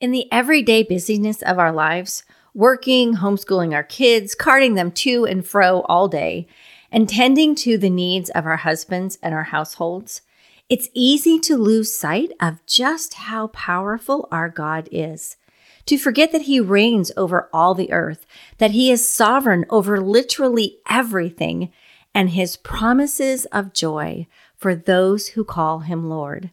In 0.00 0.12
the 0.12 0.30
everyday 0.30 0.84
busyness 0.84 1.42
of 1.42 1.58
our 1.58 1.72
lives, 1.72 2.22
working, 2.54 3.16
homeschooling 3.16 3.74
our 3.74 3.82
kids, 3.82 4.36
carting 4.36 4.74
them 4.74 4.92
to 4.92 5.24
and 5.26 5.44
fro 5.44 5.80
all 5.82 6.06
day, 6.06 6.46
and 6.92 7.08
tending 7.08 7.56
to 7.56 7.76
the 7.76 7.90
needs 7.90 8.30
of 8.30 8.46
our 8.46 8.58
husbands 8.58 9.18
and 9.24 9.34
our 9.34 9.44
households, 9.44 10.22
it's 10.68 10.88
easy 10.94 11.40
to 11.40 11.56
lose 11.56 11.92
sight 11.92 12.30
of 12.40 12.64
just 12.64 13.14
how 13.14 13.48
powerful 13.48 14.28
our 14.30 14.48
God 14.48 14.88
is. 14.92 15.36
To 15.86 15.98
forget 15.98 16.30
that 16.30 16.42
He 16.42 16.60
reigns 16.60 17.10
over 17.16 17.48
all 17.52 17.74
the 17.74 17.90
earth, 17.90 18.24
that 18.58 18.70
He 18.70 18.92
is 18.92 19.08
sovereign 19.08 19.64
over 19.68 20.00
literally 20.00 20.78
everything, 20.88 21.72
and 22.14 22.30
His 22.30 22.56
promises 22.56 23.46
of 23.46 23.72
joy 23.72 24.28
for 24.56 24.76
those 24.76 25.28
who 25.28 25.42
call 25.42 25.80
Him 25.80 26.08
Lord. 26.08 26.52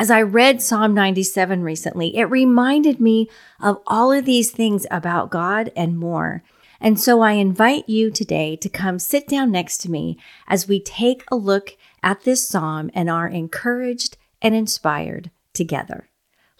As 0.00 0.10
I 0.10 0.22
read 0.22 0.62
Psalm 0.62 0.94
97 0.94 1.62
recently, 1.62 2.16
it 2.16 2.24
reminded 2.24 3.00
me 3.02 3.28
of 3.60 3.82
all 3.86 4.12
of 4.12 4.24
these 4.24 4.50
things 4.50 4.86
about 4.90 5.28
God 5.28 5.70
and 5.76 5.98
more. 5.98 6.42
And 6.80 6.98
so 6.98 7.20
I 7.20 7.32
invite 7.32 7.86
you 7.86 8.10
today 8.10 8.56
to 8.62 8.70
come 8.70 8.98
sit 8.98 9.28
down 9.28 9.50
next 9.50 9.76
to 9.82 9.90
me 9.90 10.16
as 10.48 10.66
we 10.66 10.80
take 10.80 11.24
a 11.30 11.36
look 11.36 11.76
at 12.02 12.22
this 12.22 12.48
psalm 12.48 12.90
and 12.94 13.10
are 13.10 13.28
encouraged 13.28 14.16
and 14.40 14.54
inspired 14.54 15.30
together. 15.52 16.08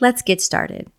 Let's 0.00 0.20
get 0.20 0.42
started. 0.42 0.92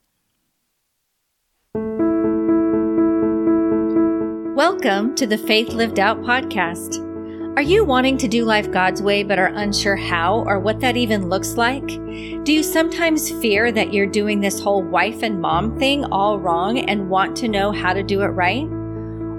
Welcome 4.55 5.13
to 5.13 5.27
the 5.27 5.37
Faith 5.37 5.73
Lived 5.73 5.99
Out 5.99 6.23
podcast. 6.23 7.10
Are 7.57 7.61
you 7.61 7.83
wanting 7.83 8.17
to 8.19 8.29
do 8.29 8.45
life 8.45 8.71
God's 8.71 9.01
way 9.01 9.23
but 9.23 9.37
are 9.37 9.51
unsure 9.55 9.97
how 9.97 10.45
or 10.47 10.57
what 10.57 10.79
that 10.79 10.95
even 10.95 11.27
looks 11.27 11.57
like? 11.57 11.85
Do 11.85 12.53
you 12.53 12.63
sometimes 12.63 13.29
fear 13.41 13.73
that 13.73 13.93
you're 13.93 14.05
doing 14.05 14.39
this 14.39 14.61
whole 14.61 14.81
wife 14.81 15.21
and 15.21 15.41
mom 15.41 15.77
thing 15.77 16.05
all 16.05 16.39
wrong 16.39 16.79
and 16.79 17.09
want 17.09 17.35
to 17.37 17.49
know 17.49 17.73
how 17.73 17.91
to 17.91 18.03
do 18.03 18.21
it 18.21 18.27
right? 18.27 18.63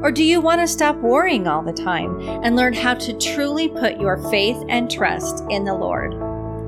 Or 0.03 0.13
do 0.13 0.23
you 0.23 0.43
want 0.43 0.61
to 0.61 0.69
stop 0.69 0.97
worrying 0.97 1.49
all 1.49 1.63
the 1.63 1.73
time 1.73 2.21
and 2.45 2.55
learn 2.55 2.75
how 2.75 2.93
to 2.95 3.19
truly 3.19 3.71
put 3.71 3.99
your 3.99 4.19
faith 4.31 4.63
and 4.69 4.91
trust 4.91 5.43
in 5.49 5.65
the 5.65 5.75
Lord? 5.75 6.13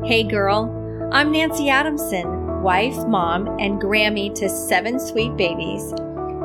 Hey 0.06 0.22
girl, 0.24 1.10
I'm 1.12 1.30
Nanci 1.30 1.68
Adamson, 1.68 2.62
wife, 2.62 2.96
mom, 3.06 3.48
and 3.60 3.82
Grammy 3.82 4.34
to 4.36 4.48
seven 4.48 4.98
sweet 4.98 5.36
babies, 5.36 5.92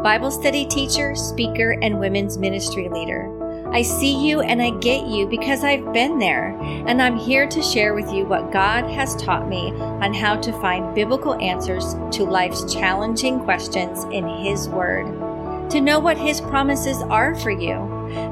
Bible 0.03 0.29
study 0.29 0.65
teacher, 0.65 1.15
speaker, 1.15 1.77
and 1.81 2.01
women's 2.01 2.37
ministry 2.37 2.89
leader. 2.89 3.38
I 3.71 3.83
see 3.83 4.27
you 4.27 4.41
and 4.41 4.59
I 4.61 4.71
get 4.71 5.05
you 5.05 5.27
because 5.27 5.63
I've 5.63 5.93
been 5.93 6.17
there, 6.17 6.57
and 6.59 6.99
I'm 6.99 7.15
here 7.15 7.47
to 7.47 7.61
share 7.61 7.93
with 7.93 8.11
you 8.11 8.25
what 8.25 8.51
God 8.51 8.89
has 8.89 9.15
taught 9.15 9.47
me 9.47 9.71
on 9.73 10.11
how 10.11 10.37
to 10.37 10.51
find 10.53 10.95
biblical 10.95 11.35
answers 11.35 11.93
to 12.17 12.23
life's 12.23 12.73
challenging 12.73 13.39
questions 13.41 14.05
in 14.05 14.27
His 14.27 14.67
Word, 14.67 15.69
to 15.69 15.81
know 15.81 15.99
what 15.99 16.17
His 16.17 16.41
promises 16.41 16.97
are 17.03 17.35
for 17.35 17.51
you, 17.51 17.75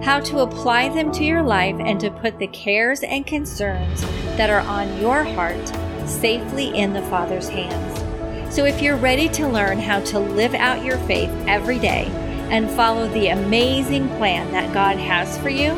how 0.02 0.20
to 0.22 0.40
apply 0.40 0.90
them 0.90 1.12
to 1.12 1.24
your 1.24 1.44
life, 1.44 1.76
and 1.80 2.00
to 2.00 2.10
put 2.10 2.40
the 2.40 2.48
cares 2.48 3.04
and 3.04 3.28
concerns 3.28 4.02
that 4.38 4.50
are 4.50 4.62
on 4.62 5.00
your 5.00 5.24
heart 5.24 5.68
safely 6.08 6.76
in 6.76 6.94
the 6.94 7.04
Father's 7.04 7.48
hands. 7.48 8.56
So 8.56 8.66
if 8.66 8.82
you're 8.82 8.98
ready 8.98 9.30
to 9.30 9.48
learn 9.48 9.78
how 9.78 10.00
to 10.06 10.18
live 10.18 10.56
out 10.56 10.84
your 10.84 10.98
faith 11.00 11.30
every 11.48 11.78
day, 11.78 12.10
and 12.50 12.70
follow 12.72 13.08
the 13.10 13.28
amazing 13.28 14.08
plan 14.18 14.52
that 14.52 14.74
God 14.74 14.98
has 14.98 15.38
for 15.40 15.50
you, 15.50 15.72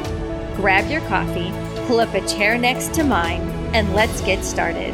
grab 0.56 0.90
your 0.90 1.02
coffee, 1.02 1.52
pull 1.88 2.00
up 2.00 2.14
a 2.14 2.28
chair 2.28 2.58
next 2.58 2.94
to 2.94 3.04
mine, 3.04 3.42
and 3.74 3.94
let's 3.94 4.22
get 4.22 4.44
started. 4.44 4.94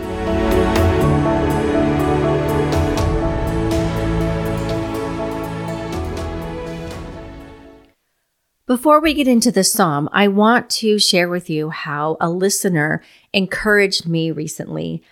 Before 8.68 9.00
we 9.00 9.14
get 9.14 9.28
into 9.28 9.52
the 9.52 9.64
psalm, 9.64 10.10
I 10.12 10.28
want 10.28 10.72
to 10.72 10.98
share 10.98 11.30
with 11.30 11.52
you 11.52 11.70
how 11.70 12.18
a 12.20 12.32
listener 12.32 13.04
encouraged 13.32 14.08
me 14.08 14.32
recently 14.32 15.04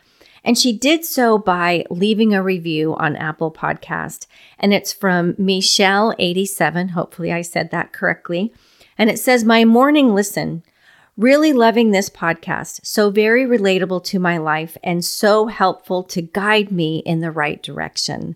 and 0.43 0.57
she 0.57 0.73
did 0.73 1.05
so 1.05 1.37
by 1.37 1.85
leaving 1.89 2.33
a 2.33 2.43
review 2.43 2.95
on 2.95 3.15
Apple 3.15 3.51
Podcast. 3.51 4.27
And 4.59 4.73
it's 4.73 4.91
from 4.91 5.33
Michelle87. 5.35 6.91
Hopefully 6.91 7.31
I 7.31 7.41
said 7.41 7.71
that 7.71 7.93
correctly. 7.93 8.53
And 8.97 9.09
it 9.09 9.19
says, 9.19 9.43
My 9.43 9.63
morning 9.65 10.13
listen. 10.13 10.63
Really 11.15 11.53
loving 11.53 11.91
this 11.91 12.09
podcast. 12.09 12.85
So 12.85 13.11
very 13.11 13.45
relatable 13.45 14.03
to 14.05 14.19
my 14.19 14.37
life 14.37 14.77
and 14.83 15.05
so 15.05 15.45
helpful 15.45 16.03
to 16.05 16.23
guide 16.23 16.71
me 16.71 17.03
in 17.05 17.21
the 17.21 17.31
right 17.31 17.61
direction. 17.61 18.35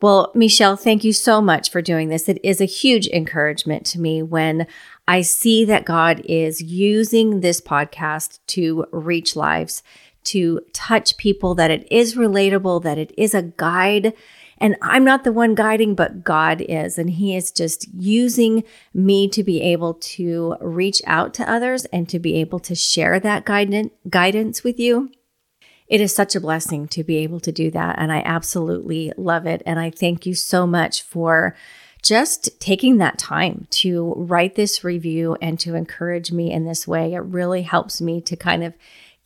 Well, 0.00 0.30
Michelle, 0.34 0.76
thank 0.76 1.02
you 1.02 1.12
so 1.12 1.40
much 1.40 1.70
for 1.70 1.80
doing 1.82 2.08
this. 2.08 2.28
It 2.28 2.38
is 2.44 2.60
a 2.60 2.66
huge 2.66 3.08
encouragement 3.08 3.84
to 3.86 4.00
me 4.00 4.22
when 4.22 4.66
I 5.08 5.22
see 5.22 5.64
that 5.64 5.84
God 5.84 6.20
is 6.24 6.60
using 6.60 7.40
this 7.40 7.60
podcast 7.60 8.38
to 8.48 8.84
reach 8.92 9.34
lives 9.34 9.82
to 10.24 10.60
touch 10.72 11.16
people, 11.16 11.54
that 11.54 11.70
it 11.70 11.86
is 11.90 12.14
relatable, 12.14 12.82
that 12.82 12.98
it 12.98 13.12
is 13.16 13.34
a 13.34 13.42
guide. 13.42 14.12
And 14.58 14.76
I'm 14.82 15.04
not 15.04 15.24
the 15.24 15.32
one 15.32 15.54
guiding, 15.54 15.94
but 15.94 16.24
God 16.24 16.60
is. 16.60 16.98
And 16.98 17.10
He 17.10 17.36
is 17.36 17.50
just 17.50 17.86
using 17.94 18.64
me 18.92 19.28
to 19.28 19.42
be 19.42 19.60
able 19.60 19.94
to 19.94 20.56
reach 20.60 21.00
out 21.06 21.32
to 21.34 21.50
others 21.50 21.84
and 21.86 22.08
to 22.08 22.18
be 22.18 22.34
able 22.34 22.58
to 22.60 22.74
share 22.74 23.20
that 23.20 23.44
guidance, 23.44 23.92
guidance 24.08 24.64
with 24.64 24.78
you. 24.78 25.10
It 25.86 26.00
is 26.00 26.14
such 26.14 26.36
a 26.36 26.40
blessing 26.40 26.86
to 26.88 27.02
be 27.02 27.16
able 27.18 27.40
to 27.40 27.52
do 27.52 27.70
that. 27.70 27.96
And 27.98 28.12
I 28.12 28.22
absolutely 28.24 29.12
love 29.16 29.46
it. 29.46 29.62
And 29.64 29.80
I 29.80 29.90
thank 29.90 30.26
you 30.26 30.34
so 30.34 30.66
much 30.66 31.02
for 31.02 31.56
just 32.02 32.60
taking 32.60 32.98
that 32.98 33.18
time 33.18 33.66
to 33.70 34.12
write 34.16 34.54
this 34.54 34.84
review 34.84 35.36
and 35.40 35.58
to 35.60 35.74
encourage 35.74 36.30
me 36.30 36.52
in 36.52 36.64
this 36.64 36.86
way. 36.86 37.14
It 37.14 37.18
really 37.18 37.62
helps 37.62 38.00
me 38.00 38.20
to 38.22 38.36
kind 38.36 38.62
of 38.62 38.74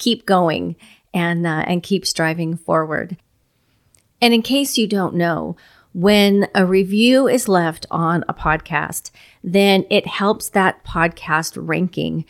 keep 0.02 0.26
going 0.26 0.76
and 1.14 1.46
uh, 1.46 1.64
and 1.66 1.82
keep 1.82 2.04
striving 2.04 2.56
forward. 2.56 3.16
And 4.20 4.34
in 4.34 4.42
case 4.42 4.76
you 4.76 4.86
don't 4.86 5.14
know, 5.14 5.56
when 5.94 6.48
a 6.54 6.64
review 6.64 7.28
is 7.28 7.48
left 7.48 7.86
on 7.90 8.24
a 8.28 8.34
podcast, 8.34 9.10
then 9.44 9.84
it 9.90 10.06
helps 10.06 10.48
that 10.50 10.84
podcast 10.84 11.52
ranking. 11.56 12.24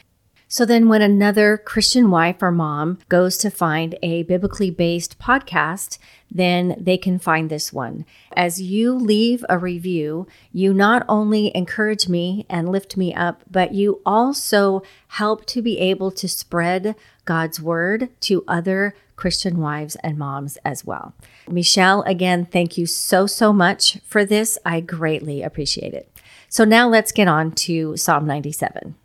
So 0.48 0.66
then, 0.66 0.88
when 0.88 1.00
another 1.00 1.56
Christian 1.56 2.10
wife 2.10 2.42
or 2.42 2.50
mom 2.50 2.98
goes 3.08 3.38
to 3.38 3.50
find 3.50 3.96
a 4.02 4.24
biblically 4.24 4.70
based 4.70 5.18
podcast, 5.18 5.96
then 6.30 6.76
they 6.78 6.98
can 6.98 7.18
find 7.18 7.48
this 7.48 7.72
one. 7.72 8.04
As 8.36 8.60
you 8.60 8.92
leave 8.94 9.44
a 9.48 9.56
review, 9.56 10.26
you 10.52 10.74
not 10.74 11.06
only 11.08 11.56
encourage 11.56 12.06
me 12.06 12.44
and 12.50 12.68
lift 12.68 12.98
me 12.98 13.14
up, 13.14 13.44
but 13.50 13.72
you 13.72 14.02
also 14.04 14.82
help 15.08 15.46
to 15.46 15.62
be 15.62 15.78
able 15.78 16.10
to 16.10 16.28
spread 16.28 16.96
God's 17.24 17.60
word 17.60 18.08
to 18.22 18.44
other 18.48 18.94
Christian 19.16 19.58
wives 19.58 19.96
and 19.96 20.18
moms 20.18 20.56
as 20.64 20.84
well. 20.84 21.14
Michelle, 21.48 22.02
again, 22.02 22.44
thank 22.44 22.76
you 22.76 22.86
so, 22.86 23.26
so 23.26 23.52
much 23.52 23.98
for 24.04 24.24
this. 24.24 24.58
I 24.64 24.80
greatly 24.80 25.42
appreciate 25.42 25.94
it. 25.94 26.10
So 26.48 26.64
now 26.64 26.88
let's 26.88 27.12
get 27.12 27.28
on 27.28 27.52
to 27.52 27.96
Psalm 27.96 28.26
97. 28.26 28.96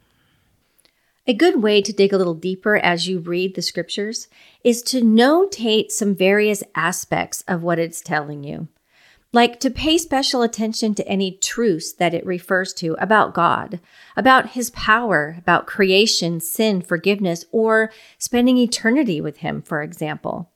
A 1.29 1.33
good 1.33 1.61
way 1.61 1.81
to 1.81 1.91
dig 1.91 2.13
a 2.13 2.17
little 2.17 2.33
deeper 2.33 2.77
as 2.77 3.07
you 3.07 3.19
read 3.19 3.55
the 3.55 3.61
scriptures 3.61 4.27
is 4.63 4.81
to 4.83 5.01
notate 5.01 5.91
some 5.91 6.15
various 6.15 6.63
aspects 6.73 7.43
of 7.47 7.61
what 7.61 7.79
it's 7.79 8.01
telling 8.01 8.43
you. 8.43 8.69
Like 9.37 9.59
to 9.59 9.69
pay 9.69 9.99
special 9.99 10.41
attention 10.41 10.95
to 10.95 11.07
any 11.07 11.37
truths 11.37 11.93
that 11.93 12.15
it 12.15 12.25
refers 12.25 12.73
to 12.73 12.95
about 12.97 13.35
God, 13.35 13.79
about 14.15 14.53
his 14.53 14.71
power, 14.71 15.35
about 15.37 15.67
creation, 15.67 16.39
sin, 16.39 16.81
forgiveness, 16.81 17.45
or 17.51 17.91
spending 18.17 18.57
eternity 18.57 19.21
with 19.21 19.37
him, 19.37 19.61
for 19.61 19.83
example. 19.83 20.49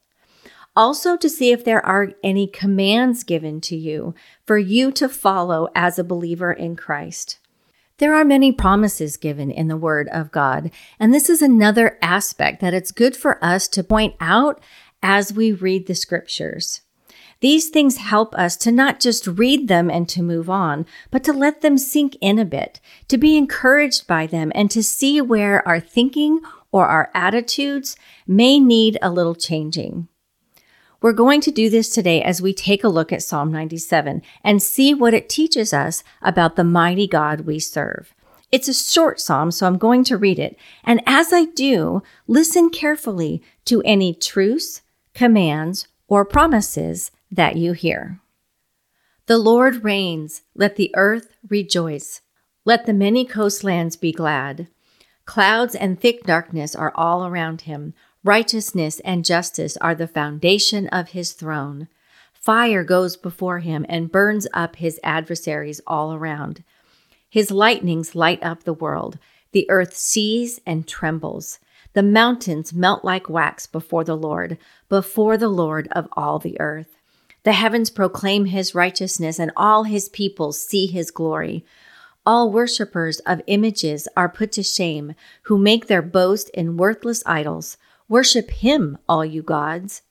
Also, 0.75 1.15
to 1.15 1.29
see 1.29 1.51
if 1.51 1.63
there 1.63 1.85
are 1.85 2.13
any 2.23 2.47
commands 2.47 3.23
given 3.23 3.61
to 3.61 3.75
you 3.75 4.15
for 4.47 4.57
you 4.57 4.91
to 4.93 5.07
follow 5.07 5.69
as 5.75 5.99
a 5.99 6.03
believer 6.03 6.51
in 6.51 6.75
Christ. 6.75 7.37
There 7.99 8.15
are 8.15 8.25
many 8.25 8.51
promises 8.51 9.15
given 9.15 9.51
in 9.51 9.67
the 9.67 9.77
Word 9.77 10.09
of 10.11 10.31
God, 10.31 10.71
and 10.99 11.13
this 11.13 11.29
is 11.29 11.43
another 11.43 11.99
aspect 12.01 12.61
that 12.61 12.73
it's 12.73 12.91
good 12.91 13.15
for 13.15 13.37
us 13.45 13.67
to 13.67 13.83
point 13.83 14.15
out 14.19 14.59
as 15.03 15.31
we 15.31 15.51
read 15.51 15.85
the 15.85 15.93
scriptures. 15.93 16.81
These 17.41 17.69
things 17.69 17.97
help 17.97 18.35
us 18.35 18.55
to 18.57 18.71
not 18.71 18.99
just 18.99 19.25
read 19.25 19.67
them 19.67 19.89
and 19.89 20.07
to 20.09 20.21
move 20.21 20.49
on, 20.49 20.85
but 21.09 21.23
to 21.25 21.33
let 21.33 21.61
them 21.61 21.77
sink 21.77 22.15
in 22.21 22.37
a 22.37 22.45
bit, 22.45 22.79
to 23.07 23.17
be 23.17 23.35
encouraged 23.35 24.05
by 24.07 24.27
them, 24.27 24.51
and 24.53 24.69
to 24.71 24.83
see 24.83 25.19
where 25.21 25.67
our 25.67 25.79
thinking 25.79 26.41
or 26.71 26.85
our 26.85 27.09
attitudes 27.15 27.95
may 28.27 28.59
need 28.59 28.97
a 29.01 29.11
little 29.11 29.35
changing. 29.35 30.07
We're 31.01 31.13
going 31.13 31.41
to 31.41 31.51
do 31.51 31.67
this 31.67 31.89
today 31.89 32.21
as 32.21 32.43
we 32.43 32.53
take 32.53 32.83
a 32.83 32.89
look 32.89 33.11
at 33.11 33.23
Psalm 33.23 33.51
97 33.51 34.21
and 34.43 34.61
see 34.61 34.93
what 34.93 35.15
it 35.15 35.27
teaches 35.27 35.73
us 35.73 36.03
about 36.21 36.55
the 36.55 36.63
mighty 36.63 37.07
God 37.07 37.41
we 37.41 37.57
serve. 37.57 38.13
It's 38.51 38.67
a 38.67 38.73
short 38.73 39.19
psalm, 39.19 39.49
so 39.49 39.65
I'm 39.65 39.79
going 39.79 40.03
to 40.05 40.17
read 40.17 40.37
it. 40.37 40.57
And 40.83 41.01
as 41.07 41.33
I 41.33 41.45
do, 41.45 42.03
listen 42.27 42.69
carefully 42.69 43.41
to 43.65 43.81
any 43.81 44.13
truths, 44.13 44.83
commands, 45.15 45.87
or 46.07 46.23
promises 46.23 47.09
that 47.31 47.55
you 47.55 47.73
hear. 47.73 48.19
The 49.27 49.37
Lord 49.37 49.83
reigns. 49.83 50.41
Let 50.55 50.75
the 50.75 50.91
earth 50.95 51.33
rejoice. 51.47 52.21
Let 52.65 52.85
the 52.85 52.93
many 52.93 53.25
coastlands 53.25 53.95
be 53.95 54.11
glad. 54.11 54.67
Clouds 55.25 55.75
and 55.75 55.99
thick 55.99 56.23
darkness 56.23 56.75
are 56.75 56.91
all 56.95 57.25
around 57.25 57.61
him. 57.61 57.93
Righteousness 58.23 58.99
and 59.01 59.25
justice 59.25 59.77
are 59.77 59.95
the 59.95 60.07
foundation 60.07 60.87
of 60.89 61.09
his 61.09 61.31
throne. 61.33 61.87
Fire 62.33 62.83
goes 62.83 63.17
before 63.17 63.59
him 63.59 63.85
and 63.87 64.11
burns 64.11 64.47
up 64.53 64.75
his 64.75 64.99
adversaries 65.03 65.79
all 65.87 66.13
around. 66.13 66.63
His 67.29 67.51
lightnings 67.51 68.13
light 68.13 68.43
up 68.43 68.63
the 68.63 68.73
world. 68.73 69.17
The 69.53 69.69
earth 69.69 69.95
sees 69.95 70.59
and 70.65 70.87
trembles. 70.87 71.59
The 71.93 72.03
mountains 72.03 72.73
melt 72.73 73.05
like 73.05 73.29
wax 73.29 73.67
before 73.67 74.03
the 74.03 74.17
Lord, 74.17 74.57
before 74.89 75.37
the 75.37 75.49
Lord 75.49 75.87
of 75.91 76.07
all 76.13 76.39
the 76.39 76.59
earth. 76.59 76.97
The 77.43 77.53
heavens 77.53 77.89
proclaim 77.89 78.45
his 78.45 78.75
righteousness, 78.75 79.39
and 79.39 79.51
all 79.55 79.83
his 79.83 80.09
peoples 80.09 80.61
see 80.61 80.85
his 80.85 81.09
glory. 81.09 81.65
All 82.23 82.51
worshippers 82.51 83.19
of 83.21 83.41
images 83.47 84.07
are 84.15 84.29
put 84.29 84.51
to 84.53 84.63
shame, 84.63 85.15
who 85.43 85.57
make 85.57 85.87
their 85.87 86.03
boast 86.03 86.49
in 86.49 86.77
worthless 86.77 87.23
idols. 87.25 87.77
Worship 88.07 88.51
him, 88.51 88.97
all 89.09 89.25
you 89.25 89.41
gods. 89.41 90.03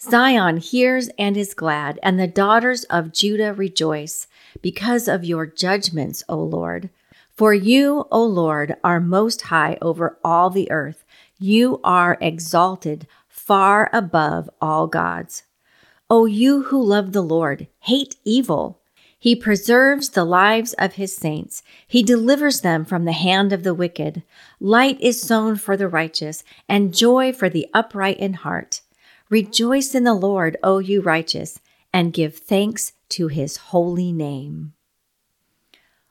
Zion 0.00 0.56
hears 0.56 1.10
and 1.18 1.36
is 1.36 1.52
glad, 1.52 2.00
and 2.02 2.18
the 2.18 2.26
daughters 2.26 2.84
of 2.84 3.12
Judah 3.12 3.52
rejoice, 3.52 4.26
because 4.62 5.08
of 5.08 5.24
your 5.24 5.44
judgments, 5.46 6.24
O 6.28 6.38
Lord. 6.38 6.88
For 7.36 7.52
you, 7.52 8.06
O 8.10 8.24
Lord, 8.24 8.76
are 8.82 9.00
most 9.00 9.42
high 9.42 9.76
over 9.82 10.18
all 10.24 10.48
the 10.48 10.70
earth. 10.70 11.04
You 11.38 11.80
are 11.84 12.16
exalted 12.20 13.06
far 13.28 13.90
above 13.92 14.48
all 14.60 14.86
gods. 14.86 15.42
O 16.12 16.26
you 16.26 16.64
who 16.64 16.84
love 16.84 17.12
the 17.12 17.22
Lord, 17.22 17.68
hate 17.78 18.16
evil. 18.22 18.82
He 19.18 19.34
preserves 19.34 20.10
the 20.10 20.26
lives 20.26 20.74
of 20.74 20.96
his 20.96 21.16
saints. 21.16 21.62
He 21.88 22.02
delivers 22.02 22.60
them 22.60 22.84
from 22.84 23.06
the 23.06 23.12
hand 23.12 23.50
of 23.50 23.62
the 23.62 23.72
wicked. 23.72 24.22
Light 24.60 25.00
is 25.00 25.22
sown 25.22 25.56
for 25.56 25.74
the 25.74 25.88
righteous, 25.88 26.44
and 26.68 26.92
joy 26.92 27.32
for 27.32 27.48
the 27.48 27.66
upright 27.72 28.18
in 28.18 28.34
heart. 28.34 28.82
Rejoice 29.30 29.94
in 29.94 30.04
the 30.04 30.12
Lord, 30.12 30.58
O 30.62 30.80
you 30.80 31.00
righteous, 31.00 31.60
and 31.94 32.12
give 32.12 32.36
thanks 32.36 32.92
to 33.08 33.28
his 33.28 33.56
holy 33.56 34.12
name. 34.12 34.74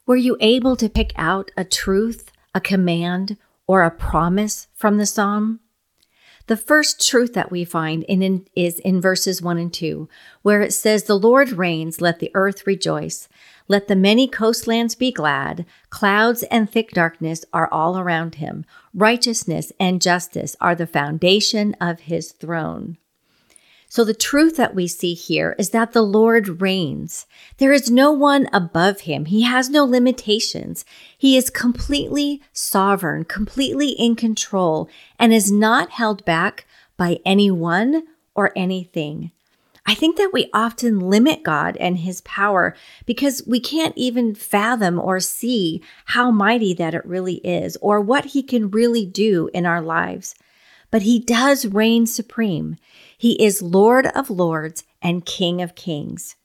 Were 0.07 0.15
you 0.15 0.36
able 0.39 0.75
to 0.77 0.89
pick 0.89 1.13
out 1.15 1.51
a 1.56 1.63
truth, 1.63 2.31
a 2.56 2.59
command, 2.59 3.38
or 3.68 3.83
a 3.83 3.92
promise 3.92 4.68
from 4.74 4.97
the 4.97 5.06
psalm? 5.06 5.59
The 6.48 6.58
first 6.58 7.08
truth 7.08 7.34
that 7.34 7.52
we 7.52 7.64
find 7.64 8.04
in, 8.04 8.22
in, 8.22 8.48
is 8.56 8.80
in 8.80 9.00
verses 9.00 9.42
1 9.42 9.58
and 9.58 9.74
2, 9.74 10.10
where 10.42 10.62
it 10.62 10.74
says, 10.74 11.04
The 11.04 11.18
Lord 11.18 11.52
reigns, 11.52 12.02
let 12.02 12.20
the 12.20 12.32
earth 12.34 12.66
rejoice. 12.66 13.28
Let 13.68 13.88
the 13.88 13.96
many 13.96 14.28
coastlands 14.28 14.96
be 14.96 15.12
glad. 15.12 15.66
Clouds 15.90 16.44
and 16.44 16.70
thick 16.70 16.92
darkness 16.92 17.46
are 17.54 17.70
all 17.72 17.98
around 17.98 18.36
him. 18.36 18.66
Righteousness 18.94 19.72
and 19.80 20.02
justice 20.02 20.56
are 20.60 20.76
the 20.76 20.88
foundation 20.88 21.76
of 21.80 22.02
his 22.02 22.32
throne. 22.32 22.98
So 23.92 24.06
the 24.06 24.14
truth 24.14 24.56
that 24.56 24.74
we 24.74 24.88
see 24.88 25.14
here 25.14 25.54
is 25.60 25.72
that 25.72 25.92
the 25.92 26.02
Lord 26.02 26.62
reigns. 26.62 27.26
There 27.58 27.74
is 27.74 27.92
no 27.92 28.10
one 28.10 28.48
above 28.54 29.02
him. 29.02 29.26
He 29.26 29.42
has 29.42 29.70
no 29.70 29.84
limitations. 29.84 30.86
He 31.18 31.36
is 31.36 31.50
completely 31.50 32.42
sovereign, 32.54 33.26
completely 33.26 33.90
in 33.90 34.16
control, 34.16 34.88
and 35.20 35.34
is 35.34 35.52
not 35.52 35.90
held 35.90 36.24
back 36.24 36.66
by 36.96 37.20
anyone 37.26 38.04
or 38.34 38.54
anything. 38.56 39.32
I 39.86 39.94
think 39.94 40.16
that 40.16 40.32
we 40.32 40.50
often 40.54 41.02
limit 41.02 41.44
God 41.44 41.76
and 41.76 41.98
his 41.98 42.22
power 42.22 42.74
because 43.06 43.44
we 43.46 43.60
can't 43.60 43.98
even 43.98 44.36
fathom 44.36 45.02
or 45.02 45.20
see 45.20 45.84
how 46.06 46.32
mighty 46.32 46.74
that 46.76 46.94
it 46.94 47.06
really 47.06 47.42
is 47.44 47.78
or 47.82 48.00
what 48.00 48.24
he 48.24 48.42
can 48.42 48.72
really 48.72 49.06
do 49.06 49.50
in 49.54 49.66
our 49.66 49.82
lives. 49.82 50.34
But 50.92 51.02
he 51.02 51.20
does 51.20 51.66
reign 51.66 52.06
supreme. 52.06 52.78
He 53.21 53.33
is 53.33 53.62
Lord 53.62 54.07
of 54.07 54.31
lords 54.31 54.83
and 55.00 55.23
King 55.23 55.62
of 55.62 55.75
kings. 55.75 56.38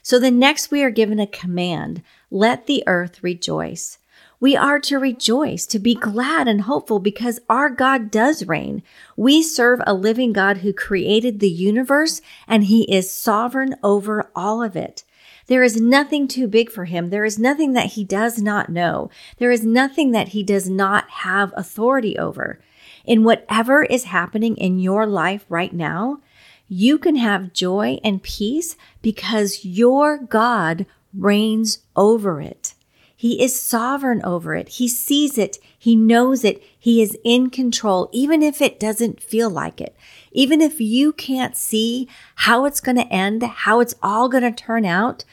So 0.00 0.20
the 0.20 0.30
next 0.30 0.70
we 0.70 0.80
are 0.84 0.90
given 0.90 1.18
a 1.18 1.26
command 1.26 2.04
let 2.30 2.68
the 2.68 2.84
earth 2.86 3.20
rejoice. 3.24 3.98
We 4.38 4.56
are 4.56 4.78
to 4.78 5.00
rejoice, 5.00 5.66
to 5.66 5.80
be 5.80 5.96
glad 5.96 6.46
and 6.46 6.60
hopeful 6.60 7.00
because 7.00 7.40
our 7.50 7.68
God 7.68 8.12
does 8.12 8.46
reign. 8.46 8.84
We 9.16 9.42
serve 9.42 9.80
a 9.84 9.92
living 9.92 10.32
God 10.32 10.58
who 10.58 10.72
created 10.72 11.40
the 11.40 11.50
universe 11.50 12.20
and 12.46 12.62
he 12.62 12.84
is 12.84 13.10
sovereign 13.10 13.74
over 13.82 14.30
all 14.36 14.62
of 14.62 14.76
it. 14.76 15.02
There 15.48 15.64
is 15.64 15.80
nothing 15.80 16.28
too 16.28 16.46
big 16.46 16.70
for 16.70 16.84
him. 16.84 17.10
There 17.10 17.24
is 17.24 17.40
nothing 17.40 17.72
that 17.72 17.94
he 17.94 18.04
does 18.04 18.40
not 18.40 18.68
know. 18.68 19.10
There 19.38 19.50
is 19.50 19.64
nothing 19.64 20.12
that 20.12 20.28
he 20.28 20.44
does 20.44 20.70
not 20.70 21.10
have 21.10 21.52
authority 21.56 22.16
over 22.16 22.60
in 23.04 23.24
whatever 23.24 23.82
is 23.84 24.04
happening 24.04 24.56
in 24.56 24.78
your 24.78 25.06
life 25.06 25.44
right 25.48 25.72
now, 25.72 26.20
you 26.68 26.98
can 26.98 27.16
have 27.16 27.52
joy 27.52 27.98
and 28.02 28.22
peace 28.22 28.76
because 29.02 29.64
your 29.64 30.18
God 30.18 30.86
reigns 31.12 31.80
over 31.94 32.40
it. 32.40 32.74
He 33.16 33.42
is 33.42 33.58
sovereign 33.58 34.20
over 34.24 34.54
it. 34.54 34.68
He 34.68 34.88
sees 34.88 35.38
it. 35.38 35.58
He 35.78 35.94
knows 35.94 36.44
it. 36.44 36.62
He 36.78 37.00
is 37.00 37.16
in 37.24 37.50
control, 37.50 38.10
even 38.12 38.42
if 38.42 38.60
it 38.60 38.80
doesn't 38.80 39.22
feel 39.22 39.48
like 39.48 39.80
it. 39.80 39.96
Even 40.32 40.60
if 40.60 40.80
you 40.80 41.12
can't 41.12 41.56
see 41.56 42.08
how 42.34 42.64
it's 42.64 42.80
going 42.80 42.96
to 42.96 43.12
end, 43.12 43.42
how 43.42 43.80
it's 43.80 43.94
all 44.02 44.28
going 44.28 44.42
to 44.42 44.52
turn 44.52 44.84
out, 44.84 45.24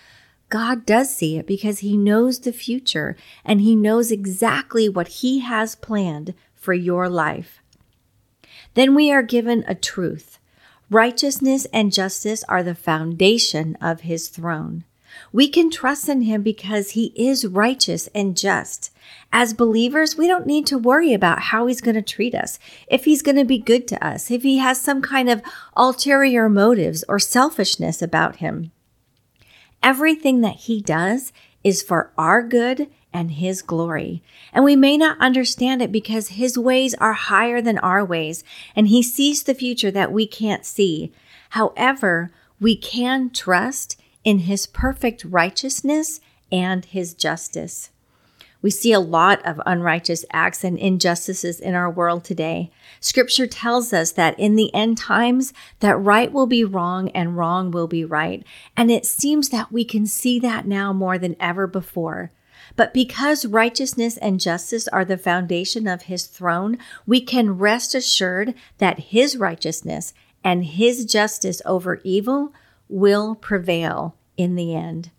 God 0.50 0.86
does 0.86 1.16
see 1.16 1.38
it 1.38 1.48
because 1.48 1.80
He 1.80 1.98
knows 1.98 2.40
the 2.40 2.54
future 2.54 3.16
and 3.44 3.62
He 3.62 3.76
knows 3.76 4.12
exactly 4.12 4.88
what 4.88 5.08
He 5.08 5.40
has 5.40 5.76
planned 5.76 6.34
for 6.54 6.74
your 6.74 7.10
life. 7.10 7.61
Then 8.74 8.96
we 8.96 9.12
are 9.12 9.24
given 9.24 9.64
a 9.68 9.76
truth. 9.76 10.40
Righteousness 10.90 11.66
and 11.74 11.94
justice 11.94 12.44
are 12.46 12.64
the 12.64 12.76
foundation 12.76 13.78
of 13.82 14.02
his 14.02 14.28
throne. 14.28 14.84
We 15.34 15.48
can 15.50 15.70
trust 15.70 16.08
in 16.10 16.22
him 16.22 16.42
because 16.42 16.92
he 16.92 17.14
is 17.16 17.46
righteous 17.46 18.08
and 18.16 18.38
just. 18.38 18.92
As 19.32 19.54
believers, 19.54 20.18
we 20.18 20.28
don't 20.28 20.46
need 20.46 20.66
to 20.68 20.78
worry 20.78 21.14
about 21.14 21.40
how 21.44 21.68
he's 21.68 21.82
going 21.82 21.96
to 21.96 22.02
treat 22.02 22.36
us, 22.36 22.60
if 22.88 23.06
he's 23.06 23.22
going 23.22 23.38
to 23.38 23.46
be 23.46 23.58
good 23.58 23.88
to 23.90 24.06
us, 24.06 24.32
if 24.32 24.44
he 24.44 24.58
has 24.58 24.80
some 24.80 25.02
kind 25.02 25.30
of 25.30 25.42
ulterior 25.76 26.50
motives 26.50 27.04
or 27.08 27.20
selfishness 27.20 28.02
about 28.02 28.38
him. 28.38 28.72
Everything 29.84 30.42
that 30.42 30.56
he 30.56 30.82
does 30.82 31.34
is 31.64 31.82
for 31.82 32.12
our 32.18 32.42
good 32.44 32.88
and 33.14 33.32
His 33.32 33.62
glory. 33.62 34.24
And 34.54 34.64
we 34.64 34.76
may 34.76 34.98
not 34.98 35.20
understand 35.20 35.82
it 35.82 35.92
because 35.92 36.30
His 36.30 36.58
ways 36.58 36.94
are 36.96 37.14
higher 37.14 37.62
than 37.62 37.78
our 37.80 38.04
ways, 38.04 38.44
and 38.76 38.88
He 38.88 39.04
sees 39.04 39.44
the 39.44 39.54
future 39.54 39.92
that 39.92 40.12
we 40.12 40.26
can't 40.26 40.66
see. 40.66 41.12
However, 41.50 42.32
we 42.60 42.76
can 42.76 43.30
trust 43.30 44.00
in 44.24 44.40
His 44.40 44.68
perfect 44.68 45.26
righteousness 45.26 46.22
and 46.52 46.86
His 46.86 47.14
justice. 47.14 47.90
We 48.62 48.70
see 48.70 48.94
a 48.94 49.00
lot 49.00 49.44
of 49.46 49.60
unrighteous 49.66 50.24
acts 50.32 50.64
and 50.64 50.78
injustices 50.78 51.60
in 51.60 51.74
our 51.74 51.90
world 51.90 52.24
today. 52.24 52.70
Scripture 53.00 53.48
tells 53.48 53.92
us 53.92 54.12
that 54.12 54.40
in 54.40 54.56
the 54.56 54.74
end 54.74 55.00
times 55.00 55.52
that 55.80 55.98
right 55.98 56.32
will 56.32 56.46
be 56.46 56.64
wrong 56.64 57.10
and 57.10 57.38
wrong 57.38 57.72
will 57.72 57.88
be 57.88 58.06
right. 58.06 58.46
And 58.78 58.92
it 58.92 59.06
seems 59.06 59.50
that 59.50 59.72
we 59.72 59.84
can 59.84 60.06
see 60.06 60.40
that 60.40 60.68
now 60.68 60.94
more 60.94 61.18
than 61.18 61.36
ever 61.40 61.66
before. 61.66 62.32
But 62.76 62.94
because 62.94 63.46
righteousness 63.46 64.18
and 64.18 64.40
justice 64.40 64.88
are 64.88 65.06
the 65.06 65.18
foundation 65.18 65.88
of 65.88 66.04
his 66.04 66.26
throne, 66.26 66.78
we 67.06 67.22
can 67.22 67.58
rest 67.58 67.94
assured 67.96 68.54
that 68.78 69.00
his 69.00 69.38
righteousness 69.38 70.14
and 70.44 70.66
his 70.66 71.06
justice 71.06 71.62
over 71.66 72.02
evil 72.04 72.54
will 72.90 73.36
prevail 73.36 74.16
in 74.38 74.56
the 74.56 74.76
end. 74.76 75.12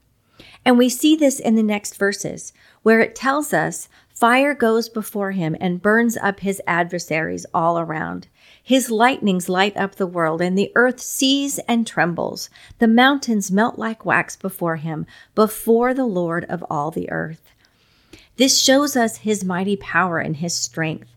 And 0.64 0.78
we 0.78 0.88
see 0.88 1.16
this 1.16 1.40
in 1.40 1.54
the 1.54 1.62
next 1.62 1.96
verses, 1.96 2.52
where 2.82 3.00
it 3.00 3.14
tells 3.14 3.52
us 3.52 3.88
fire 4.08 4.54
goes 4.54 4.88
before 4.88 5.32
him 5.32 5.56
and 5.60 5.82
burns 5.82 6.16
up 6.16 6.40
his 6.40 6.60
adversaries 6.66 7.46
all 7.52 7.78
around. 7.78 8.28
His 8.62 8.90
lightnings 8.90 9.48
light 9.48 9.76
up 9.76 9.96
the 9.96 10.06
world, 10.06 10.40
and 10.40 10.56
the 10.56 10.70
earth 10.74 11.00
sees 11.00 11.58
and 11.60 11.86
trembles. 11.86 12.48
The 12.78 12.86
mountains 12.86 13.50
melt 13.50 13.78
like 13.78 14.06
wax 14.06 14.36
before 14.36 14.76
him, 14.76 15.04
before 15.34 15.92
the 15.92 16.06
Lord 16.06 16.44
of 16.44 16.64
all 16.70 16.90
the 16.90 17.10
earth. 17.10 17.52
This 18.36 18.60
shows 18.60 18.96
us 18.96 19.18
his 19.18 19.44
mighty 19.44 19.76
power 19.76 20.18
and 20.18 20.36
his 20.36 20.54
strength, 20.54 21.08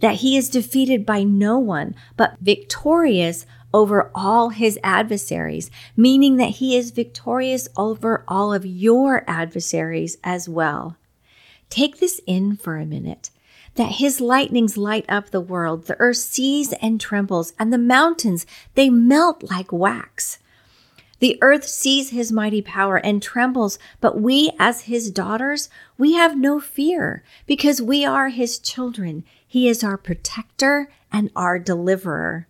that 0.00 0.16
he 0.16 0.36
is 0.36 0.48
defeated 0.48 1.04
by 1.04 1.24
no 1.24 1.58
one, 1.58 1.94
but 2.16 2.38
victorious 2.40 3.46
over 3.74 4.10
all 4.14 4.50
his 4.50 4.78
adversaries, 4.82 5.70
meaning 5.96 6.36
that 6.36 6.50
he 6.50 6.76
is 6.76 6.90
victorious 6.90 7.68
over 7.76 8.24
all 8.28 8.52
of 8.52 8.64
your 8.64 9.24
adversaries 9.26 10.18
as 10.22 10.48
well. 10.48 10.96
Take 11.68 11.98
this 11.98 12.20
in 12.26 12.56
for 12.56 12.76
a 12.76 12.86
minute 12.86 13.30
that 13.74 13.92
his 13.92 14.20
lightnings 14.20 14.76
light 14.76 15.04
up 15.08 15.30
the 15.30 15.40
world, 15.40 15.86
the 15.86 15.98
earth 15.98 16.18
sees 16.18 16.72
and 16.74 17.00
trembles, 17.00 17.52
and 17.58 17.72
the 17.72 17.78
mountains, 17.78 18.46
they 18.74 18.90
melt 18.90 19.42
like 19.42 19.72
wax. 19.72 20.38
The 21.20 21.38
earth 21.40 21.64
sees 21.64 22.10
his 22.10 22.32
mighty 22.32 22.60
power 22.60 22.96
and 22.96 23.22
trembles, 23.22 23.78
but 24.00 24.20
we, 24.20 24.50
as 24.58 24.82
his 24.82 25.10
daughters, 25.10 25.68
we 25.96 26.14
have 26.14 26.36
no 26.36 26.58
fear 26.58 27.22
because 27.46 27.80
we 27.80 28.04
are 28.04 28.28
his 28.28 28.58
children. 28.58 29.22
He 29.46 29.68
is 29.68 29.84
our 29.84 29.96
protector 29.96 30.90
and 31.12 31.30
our 31.36 31.60
deliverer. 31.60 32.48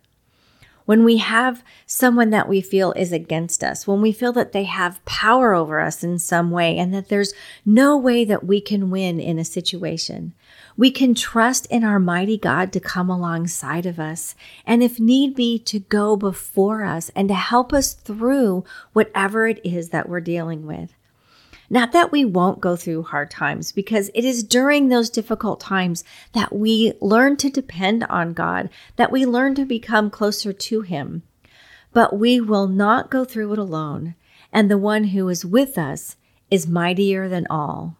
When 0.85 1.03
we 1.03 1.17
have 1.17 1.63
someone 1.85 2.31
that 2.31 2.49
we 2.49 2.61
feel 2.61 2.93
is 2.93 3.13
against 3.13 3.63
us, 3.63 3.85
when 3.85 4.01
we 4.01 4.11
feel 4.11 4.33
that 4.33 4.53
they 4.53 4.63
have 4.63 5.05
power 5.05 5.53
over 5.53 5.79
us 5.79 6.03
in 6.03 6.17
some 6.17 6.49
way 6.49 6.77
and 6.77 6.93
that 6.93 7.09
there's 7.09 7.33
no 7.65 7.95
way 7.95 8.25
that 8.25 8.43
we 8.43 8.59
can 8.59 8.89
win 8.89 9.19
in 9.19 9.37
a 9.37 9.45
situation, 9.45 10.33
we 10.75 10.91
can 10.91 11.13
trust 11.13 11.65
in 11.67 11.83
our 11.83 11.99
mighty 11.99 12.37
God 12.37 12.73
to 12.73 12.79
come 12.79 13.09
alongside 13.09 13.85
of 13.85 13.99
us 13.99 14.35
and, 14.65 14.81
if 14.81 14.99
need 14.99 15.35
be, 15.35 15.59
to 15.59 15.79
go 15.79 16.15
before 16.15 16.83
us 16.83 17.09
and 17.15 17.27
to 17.29 17.35
help 17.35 17.73
us 17.73 17.93
through 17.93 18.63
whatever 18.93 19.47
it 19.47 19.59
is 19.63 19.89
that 19.89 20.09
we're 20.09 20.21
dealing 20.21 20.65
with. 20.65 20.93
Not 21.69 21.91
that 21.93 22.11
we 22.11 22.25
won't 22.25 22.61
go 22.61 22.75
through 22.75 23.03
hard 23.03 23.31
times, 23.31 23.71
because 23.71 24.11
it 24.13 24.25
is 24.25 24.43
during 24.43 24.89
those 24.89 25.09
difficult 25.09 25.59
times 25.59 26.03
that 26.33 26.53
we 26.53 26.93
learn 27.01 27.37
to 27.37 27.49
depend 27.49 28.03
on 28.03 28.33
God, 28.33 28.69
that 28.95 29.11
we 29.11 29.25
learn 29.25 29.55
to 29.55 29.65
become 29.65 30.09
closer 30.09 30.53
to 30.53 30.81
Him. 30.81 31.23
But 31.91 32.17
we 32.17 32.39
will 32.39 32.67
not 32.67 33.09
go 33.09 33.23
through 33.23 33.53
it 33.53 33.59
alone, 33.59 34.15
and 34.51 34.69
the 34.69 34.77
one 34.77 35.05
who 35.05 35.27
is 35.29 35.45
with 35.45 35.77
us 35.77 36.15
is 36.51 36.67
mightier 36.67 37.27
than 37.27 37.47
all. 37.49 37.97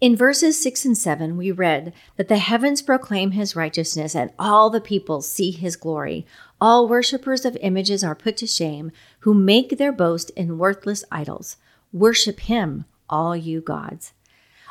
In 0.00 0.14
verses 0.14 0.60
6 0.62 0.84
and 0.84 0.96
7, 0.96 1.36
we 1.36 1.50
read 1.50 1.92
that 2.14 2.28
the 2.28 2.38
heavens 2.38 2.82
proclaim 2.82 3.32
his 3.32 3.56
righteousness 3.56 4.14
and 4.14 4.30
all 4.38 4.70
the 4.70 4.80
peoples 4.80 5.28
see 5.28 5.50
his 5.50 5.74
glory. 5.74 6.24
All 6.60 6.86
worshippers 6.86 7.44
of 7.44 7.56
images 7.60 8.04
are 8.04 8.14
put 8.14 8.36
to 8.36 8.46
shame, 8.46 8.92
who 9.20 9.34
make 9.34 9.76
their 9.76 9.90
boast 9.90 10.30
in 10.36 10.56
worthless 10.56 11.02
idols. 11.10 11.56
Worship 11.92 12.38
him, 12.38 12.84
all 13.10 13.34
you 13.34 13.60
gods. 13.60 14.12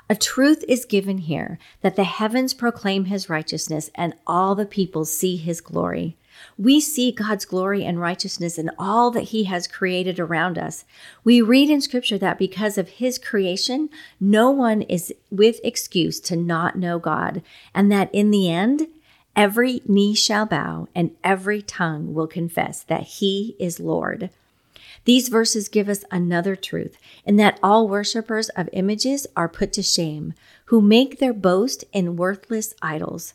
A 0.10 0.16
truth 0.16 0.64
is 0.70 0.86
given 0.86 1.18
here 1.18 1.60
that 1.82 1.98
the 1.98 2.06
heavens 2.06 2.54
proclaim 2.54 3.06
his 3.06 3.30
righteousness 3.30 3.90
and 3.96 4.14
all 4.26 4.56
the 4.56 4.66
peoples 4.66 5.12
see 5.12 5.36
his 5.36 5.60
glory. 5.60 6.16
We 6.58 6.80
see 6.80 7.12
God's 7.12 7.46
glory 7.46 7.84
and 7.84 8.00
righteousness 8.00 8.58
in 8.58 8.72
all 8.78 9.12
that 9.12 9.30
He 9.30 9.46
has 9.46 9.68
created 9.68 10.20
around 10.20 10.58
us. 10.58 10.86
We 11.24 11.42
read 11.42 11.70
in 11.70 11.82
Scripture 11.82 12.18
that 12.18 12.40
because 12.40 12.78
of 12.78 12.90
His 12.90 13.18
creation, 13.18 13.90
no 14.20 14.52
one 14.52 14.82
is 14.84 15.14
with 15.30 15.60
excuse 15.64 16.20
to 16.22 16.36
not 16.36 16.78
know 16.78 17.00
God, 17.00 17.42
and 17.74 17.92
that 17.92 18.14
in 18.14 18.32
the 18.32 18.50
end, 18.50 18.88
every 19.36 19.82
knee 19.86 20.16
shall 20.16 20.46
bow 20.46 20.88
and 20.96 21.12
every 21.24 21.62
tongue 21.62 22.14
will 22.14 22.28
confess 22.28 22.84
that 22.84 23.04
He 23.04 23.56
is 23.60 23.80
Lord. 23.80 24.30
These 25.06 25.30
verses 25.30 25.70
give 25.70 25.88
us 25.88 26.04
another 26.12 26.56
truth 26.56 26.98
in 27.24 27.38
that 27.38 27.60
all 27.64 27.88
worshippers 27.88 28.50
of 28.50 28.68
images 28.74 29.26
are 29.38 29.48
put 29.48 29.72
to 29.74 29.82
shame, 29.82 30.34
who 30.66 30.82
make 30.82 31.20
their 31.20 31.34
boast 31.34 31.86
in 31.94 32.18
worthless 32.18 32.74
idols. 32.82 33.34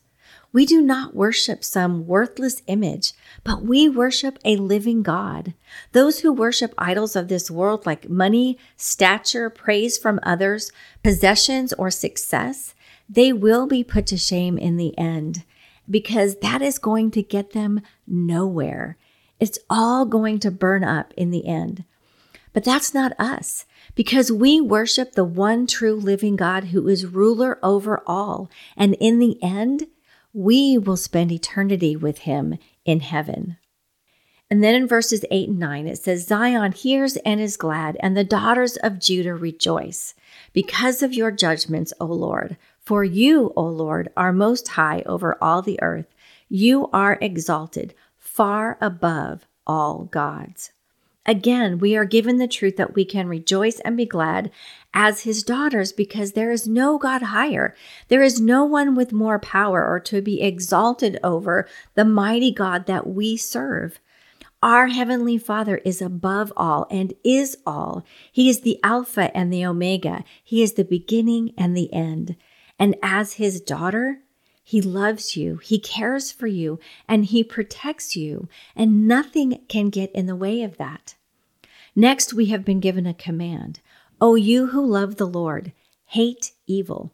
We 0.52 0.66
do 0.66 0.82
not 0.82 1.16
worship 1.16 1.64
some 1.64 2.06
worthless 2.06 2.62
image, 2.66 3.12
but 3.42 3.62
we 3.62 3.88
worship 3.88 4.38
a 4.44 4.56
living 4.56 5.02
God. 5.02 5.54
Those 5.92 6.21
who 6.21 6.32
worship 6.32 6.75
idols 6.76 7.16
of 7.16 7.28
this 7.28 7.50
world 7.50 7.87
like 7.87 8.11
money, 8.11 8.59
stature, 8.76 9.49
praise 9.49 9.97
from 9.97 10.21
others, 10.23 10.71
possessions, 11.02 11.73
or 11.73 11.90
success, 11.90 12.75
they 13.09 13.32
will 13.32 13.66
be 13.66 13.82
put 13.82 14.06
to 14.09 14.18
shame 14.18 14.59
in 14.59 14.76
the 14.76 14.97
end 14.99 15.44
because 15.88 16.37
that 16.37 16.61
is 16.61 16.78
going 16.78 17.11
to 17.12 17.23
get 17.23 17.52
them 17.52 17.80
nowhere. 18.06 18.99
It's 19.40 19.59
all 19.68 20.04
going 20.04 20.38
to 20.40 20.50
burn 20.50 20.85
up 20.85 21.12
in 21.16 21.30
the 21.30 21.47
end. 21.47 21.85
But 22.52 22.64
that's 22.64 22.92
not 22.92 23.18
us 23.18 23.64
because 23.94 24.30
we 24.30 24.61
worship 24.61 25.12
the 25.12 25.25
one 25.25 25.66
true 25.66 25.94
living 25.94 26.37
God 26.37 26.64
who 26.64 26.87
is 26.88 27.06
ruler 27.06 27.59
over 27.62 28.02
all. 28.06 28.50
And 28.76 28.94
in 29.00 29.18
the 29.18 29.42
end, 29.42 29.87
we 30.33 30.79
will 30.79 30.97
spend 30.97 31.31
eternity 31.31 31.97
with 31.97 32.19
him 32.19 32.59
in 32.85 33.01
heaven. 33.01 33.57
And 34.51 34.62
then 34.62 34.75
in 34.75 34.87
verses 34.87 35.25
8 35.31 35.49
and 35.49 35.59
9, 35.59 35.87
it 35.87 35.99
says, 35.99 36.27
Zion 36.27 36.73
hears 36.73 37.17
and 37.19 37.41
is 37.41 37.57
glad, 37.57 37.97
and 38.01 38.15
the 38.15 38.25
daughters 38.25 38.77
of 38.77 38.99
Judah 38.99 39.35
rejoice 39.35 40.15
because 40.53 41.03
of 41.03 41.15
your 41.15 41.31
judgments, 41.31 41.93
O 41.99 42.05
Lord. 42.05 42.59
For 42.79 43.03
you, 43.03 43.53
O 43.57 43.62
Lord, 43.62 44.11
are 44.17 44.33
most 44.33 44.69
high 44.69 45.03
over 45.07 45.39
all 45.41 45.62
the 45.62 45.81
earth. 45.81 46.15
You 46.49 46.91
are 46.93 47.17
exalted 47.21 47.95
far 48.19 48.77
above 48.81 49.47
all 49.67 50.05
gods. 50.05 50.72
Again, 51.25 51.79
we 51.79 51.97
are 51.97 52.05
given 52.05 52.38
the 52.38 52.49
truth 52.49 52.76
that 52.76 52.95
we 52.95 53.05
can 53.05 53.29
rejoice 53.29 53.79
and 53.81 53.97
be 53.97 54.07
glad 54.07 54.50
as 54.93 55.23
his 55.23 55.45
daughters 55.45 55.93
because 55.93 56.33
there 56.33 56.50
is 56.50 56.67
no 56.67 56.99
God 56.99 57.23
higher. 57.23 57.76
There 58.09 58.23
is 58.23 58.41
no 58.41 58.64
one 58.64 58.97
with 58.97 59.12
more 59.12 59.38
power 59.38 59.87
or 59.87 60.00
to 60.00 60.21
be 60.21 60.43
exalted 60.43 61.19
over 61.23 61.69
the 61.95 62.05
mighty 62.05 62.52
God 62.52 62.87
that 62.87 63.07
we 63.07 63.37
serve. 63.37 64.00
Our 64.62 64.88
Heavenly 64.88 65.38
Father 65.38 65.79
is 65.79 66.02
above 66.02 66.52
all 66.57 66.87
and 66.91 67.14
is 67.25 67.57
all. 67.67 68.05
He 68.31 68.49
is 68.49 68.61
the 68.61 68.79
Alpha 68.83 69.37
and 69.37 69.52
the 69.52 69.64
Omega. 69.64 70.25
He 70.43 70.62
is 70.62 70.75
the 70.75 70.85
beginning 70.85 71.52
and 71.57 71.76
the 71.76 71.93
end. 71.93 72.37
And 72.79 72.97
as 73.02 73.35
His 73.35 73.61
daughter, 73.61 74.21
He 74.62 74.81
loves 74.81 75.37
you, 75.37 75.57
He 75.57 75.78
cares 75.78 76.31
for 76.31 76.47
you, 76.47 76.78
and 77.09 77.25
He 77.25 77.42
protects 77.42 78.16
you, 78.16 78.49
and 78.76 79.09
nothing 79.09 79.61
can 79.69 79.90
get 79.90 80.12
in 80.12 80.26
the 80.26 80.37
way 80.37 80.62
of 80.62 80.76
that. 80.76 81.14
Next, 81.95 82.33
we 82.33 82.47
have 82.47 82.64
been 82.64 82.81
given 82.81 83.07
a 83.07 83.14
command 83.14 83.81
O 84.21 84.37
you 84.37 84.69
who 84.69 84.87
love 84.87 85.16
the 85.16 85.26
Lord, 85.26 85.73
hate 86.07 86.52
evil. 86.66 87.12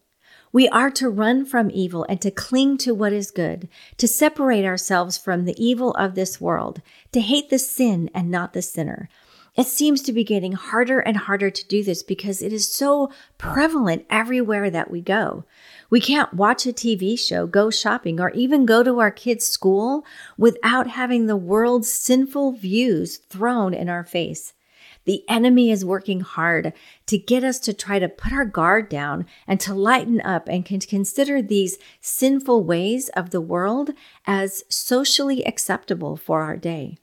We 0.52 0.69
are 0.69 0.90
to 0.93 1.09
run 1.09 1.45
from 1.45 1.71
evil 1.73 2.05
and 2.09 2.21
to 2.21 2.31
cling 2.31 2.78
to 2.78 2.95
what 2.95 3.12
is 3.12 3.31
good, 3.31 3.69
to 3.97 4.09
separate 4.09 4.64
ourselves 4.64 5.19
from 5.19 5.45
the 5.45 5.55
evil 5.62 5.93
of 5.93 6.14
this 6.14 6.40
world, 6.40 6.81
to 7.12 7.21
hate 7.21 7.50
the 7.50 7.59
sin 7.59 8.11
and 8.14 8.31
not 8.31 8.52
the 8.52 8.62
sinner. 8.62 9.09
It 9.57 9.67
seems 9.67 10.02
to 10.02 10.12
be 10.12 10.25
getting 10.25 10.52
harder 10.52 11.00
and 11.00 11.17
harder 11.17 11.50
to 11.50 11.67
do 11.67 11.83
this 11.83 12.02
because 12.02 12.43
it 12.43 12.52
is 12.52 12.73
so 12.73 13.11
prevalent 13.38 14.07
everywhere 14.09 14.71
that 14.71 14.90
we 14.90 15.00
go. 15.00 15.45
We 15.90 16.00
can't 16.00 16.35
watch 16.35 16.67
a 16.67 16.73
TV 16.73 17.19
show, 17.19 17.47
go 17.47 17.71
shopping, 17.71 18.21
or 18.21 18.31
even 18.31 18.67
go 18.67 18.83
to 18.83 19.00
our 19.00 19.11
kids' 19.11 19.49
school 19.49 20.05
without 20.37 20.87
having 20.87 21.26
the 21.26 21.37
world's 21.37 21.93
sinful 21.93 22.52
views 22.52 23.17
thrown 23.17 23.75
in 23.75 23.88
our 23.88 24.05
face. 24.05 24.52
The 25.07 25.25
enemy 25.26 25.71
is 25.71 25.87
working 25.87 26.21
hard 26.21 26.75
to 27.07 27.17
get 27.17 27.43
us 27.43 27.59
to 27.61 27.73
try 27.73 27.99
to 27.99 28.11
put 28.11 28.31
our 28.31 28.45
guard 28.45 28.90
down 28.90 29.25
and 29.47 29.59
to 29.61 29.73
lighten 29.73 30.21
up 30.21 30.49
and 30.49 30.67
consider 30.67 31.40
these 31.40 31.78
sinful 32.00 32.64
ways 32.64 33.09
of 33.11 33.31
the 33.31 33.40
world 33.40 33.93
as 34.26 34.64
socially 34.69 35.43
acceptable 35.47 36.19
for 36.19 36.43
our 36.43 36.59
day. 36.59 36.99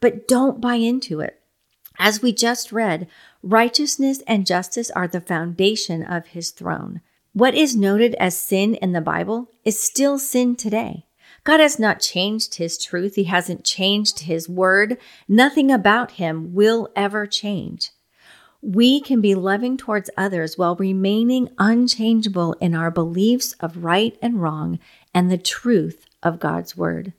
But 0.00 0.26
don't 0.26 0.62
buy 0.62 0.76
into 0.76 1.20
it. 1.20 1.41
As 2.04 2.20
we 2.20 2.32
just 2.32 2.72
read, 2.72 3.06
righteousness 3.44 4.24
and 4.26 4.44
justice 4.44 4.90
are 4.90 5.06
the 5.06 5.20
foundation 5.20 6.02
of 6.02 6.26
his 6.26 6.50
throne. 6.50 7.00
What 7.32 7.54
is 7.54 7.76
noted 7.76 8.16
as 8.16 8.36
sin 8.36 8.74
in 8.74 8.90
the 8.90 9.00
Bible 9.00 9.48
is 9.64 9.80
still 9.80 10.18
sin 10.18 10.56
today. 10.56 11.06
God 11.44 11.60
has 11.60 11.78
not 11.78 12.00
changed 12.00 12.56
his 12.56 12.76
truth. 12.76 13.14
He 13.14 13.24
hasn't 13.24 13.62
changed 13.62 14.18
his 14.18 14.48
word. 14.48 14.98
Nothing 15.28 15.70
about 15.70 16.12
him 16.12 16.52
will 16.54 16.88
ever 16.96 17.24
change. 17.24 17.90
We 18.60 19.00
can 19.00 19.20
be 19.20 19.36
loving 19.36 19.76
towards 19.76 20.10
others 20.16 20.58
while 20.58 20.74
remaining 20.74 21.50
unchangeable 21.56 22.54
in 22.54 22.74
our 22.74 22.90
beliefs 22.90 23.52
of 23.60 23.84
right 23.84 24.18
and 24.20 24.42
wrong 24.42 24.80
and 25.14 25.30
the 25.30 25.38
truth 25.38 26.06
of 26.20 26.40
God's 26.40 26.76
word. 26.76 27.12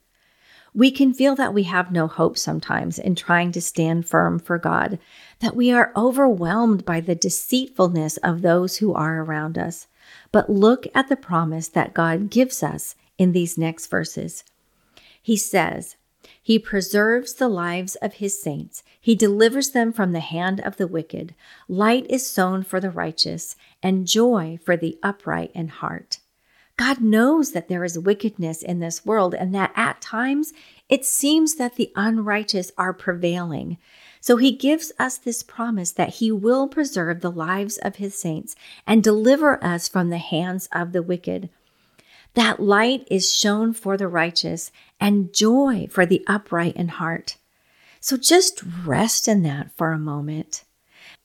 We 0.75 0.89
can 0.89 1.13
feel 1.13 1.35
that 1.35 1.53
we 1.53 1.63
have 1.63 1.91
no 1.91 2.07
hope 2.07 2.37
sometimes 2.37 2.97
in 2.97 3.15
trying 3.15 3.51
to 3.51 3.61
stand 3.61 4.07
firm 4.07 4.39
for 4.39 4.57
God, 4.57 4.97
that 5.39 5.55
we 5.55 5.71
are 5.71 5.93
overwhelmed 5.95 6.83
by 6.83 6.99
the 6.99 7.13
deceitfulness 7.15 8.17
of 8.17 8.41
those 8.41 8.77
who 8.77 8.93
are 8.93 9.21
around 9.21 9.57
us. 9.57 9.87
But 10.31 10.49
look 10.49 10.87
at 10.95 11.09
the 11.09 11.15
promise 11.15 11.67
that 11.69 11.93
God 11.93 12.31
gives 12.31 12.63
us 12.63 12.95
in 13.19 13.33
these 13.33 13.57
next 13.57 13.87
verses. 13.87 14.43
He 15.21 15.37
says, 15.37 15.95
He 16.41 16.57
preserves 16.57 17.33
the 17.33 17.49
lives 17.49 17.95
of 17.95 18.15
His 18.15 18.41
saints. 18.41 18.83
He 18.99 19.13
delivers 19.13 19.71
them 19.71 19.93
from 19.93 20.11
the 20.11 20.21
hand 20.21 20.59
of 20.61 20.77
the 20.77 20.87
wicked. 20.87 21.35
Light 21.67 22.07
is 22.09 22.25
sown 22.25 22.63
for 22.63 22.79
the 22.79 22.89
righteous, 22.89 23.55
and 23.83 24.07
joy 24.07 24.57
for 24.63 24.75
the 24.75 24.97
upright 25.03 25.51
in 25.53 25.67
heart. 25.67 26.17
God 26.75 27.01
knows 27.01 27.51
that 27.51 27.67
there 27.67 27.83
is 27.83 27.99
wickedness 27.99 28.63
in 28.63 28.79
this 28.79 29.05
world 29.05 29.35
and 29.35 29.53
that 29.53 29.71
at 29.75 30.01
times 30.01 30.53
it 30.89 31.05
seems 31.05 31.55
that 31.55 31.75
the 31.75 31.91
unrighteous 31.95 32.71
are 32.77 32.93
prevailing. 32.93 33.77
So 34.21 34.37
he 34.37 34.51
gives 34.51 34.91
us 34.97 35.17
this 35.17 35.43
promise 35.43 35.91
that 35.91 36.15
he 36.15 36.31
will 36.31 36.67
preserve 36.67 37.21
the 37.21 37.31
lives 37.31 37.77
of 37.77 37.97
his 37.97 38.19
saints 38.19 38.55
and 38.87 39.03
deliver 39.03 39.63
us 39.63 39.87
from 39.87 40.09
the 40.09 40.17
hands 40.17 40.67
of 40.71 40.93
the 40.93 41.03
wicked. 41.03 41.49
That 42.33 42.59
light 42.59 43.07
is 43.11 43.31
shown 43.31 43.73
for 43.73 43.97
the 43.97 44.07
righteous 44.07 44.71
and 44.99 45.33
joy 45.33 45.87
for 45.91 46.05
the 46.05 46.23
upright 46.25 46.75
in 46.75 46.87
heart. 46.87 47.37
So 47.99 48.17
just 48.17 48.63
rest 48.85 49.27
in 49.27 49.43
that 49.43 49.71
for 49.75 49.91
a 49.91 49.99
moment. 49.99 50.63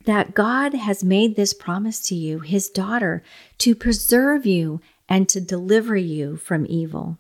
That 0.04 0.34
God 0.34 0.74
has 0.74 1.02
made 1.02 1.34
this 1.34 1.54
promise 1.54 2.00
to 2.08 2.14
you, 2.14 2.40
his 2.40 2.68
daughter, 2.68 3.22
to 3.58 3.74
preserve 3.74 4.44
you 4.44 4.80
and 5.08 5.28
to 5.28 5.40
deliver 5.40 5.96
you 5.96 6.36
from 6.36 6.66
evil 6.68 7.18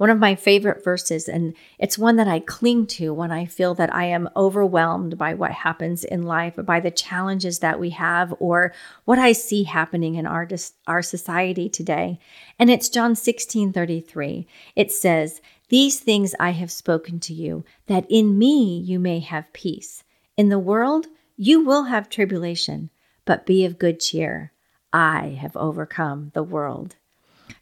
one 0.00 0.08
of 0.08 0.18
my 0.18 0.34
favorite 0.34 0.82
verses, 0.82 1.28
and 1.28 1.52
it's 1.78 1.98
one 1.98 2.16
that 2.16 2.26
I 2.26 2.40
cling 2.40 2.86
to 2.86 3.12
when 3.12 3.30
I 3.30 3.44
feel 3.44 3.74
that 3.74 3.94
I 3.94 4.06
am 4.06 4.30
overwhelmed 4.34 5.18
by 5.18 5.34
what 5.34 5.50
happens 5.50 6.04
in 6.04 6.22
life, 6.22 6.54
by 6.56 6.80
the 6.80 6.90
challenges 6.90 7.58
that 7.58 7.78
we 7.78 7.90
have, 7.90 8.34
or 8.38 8.72
what 9.04 9.18
I 9.18 9.32
see 9.32 9.64
happening 9.64 10.14
in 10.14 10.24
our, 10.24 10.48
our 10.86 11.02
society 11.02 11.68
today. 11.68 12.18
And 12.58 12.70
it's 12.70 12.88
John 12.88 13.14
16 13.14 13.74
33. 13.74 14.46
It 14.74 14.90
says, 14.90 15.42
These 15.68 16.00
things 16.00 16.34
I 16.40 16.52
have 16.52 16.72
spoken 16.72 17.20
to 17.20 17.34
you, 17.34 17.66
that 17.86 18.06
in 18.08 18.38
me 18.38 18.78
you 18.78 18.98
may 18.98 19.18
have 19.18 19.52
peace. 19.52 20.02
In 20.34 20.48
the 20.48 20.58
world 20.58 21.08
you 21.36 21.62
will 21.62 21.84
have 21.84 22.08
tribulation, 22.08 22.88
but 23.26 23.44
be 23.44 23.66
of 23.66 23.78
good 23.78 24.00
cheer. 24.00 24.54
I 24.92 25.38
have 25.40 25.56
overcome 25.56 26.30
the 26.34 26.42
world. 26.42 26.96